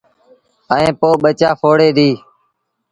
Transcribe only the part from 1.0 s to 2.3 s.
ٻچآ ڦوڙي ديٚ۔